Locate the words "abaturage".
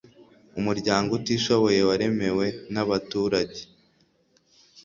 2.85-3.59